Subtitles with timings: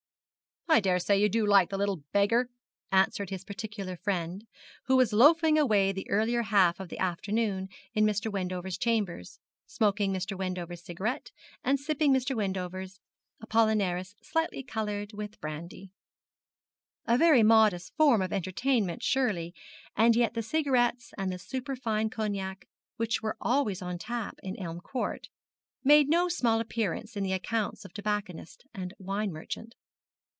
[0.73, 2.49] 'I daresay you do like the little beggar,'
[2.93, 4.47] answered his particular friend,
[4.85, 8.31] who was loafing away the earlier half of the afternoon in Mr.
[8.31, 9.37] Wendover's chambers,
[9.67, 10.37] smoking Mr.
[10.37, 11.29] Wendover's cigarette,
[11.61, 12.37] and sipping Mr.
[12.37, 13.01] Wendover's
[13.43, 15.91] Apollinaris slightly coloured with brandy
[17.05, 19.53] a very modest form of entertainment surely,
[19.97, 22.65] and yet the cigarettes and the superfine cognac,
[22.95, 25.27] which were always on tap in Elm Court,
[25.83, 29.75] made no small appearance in the accounts of tobacconist and wine merchant.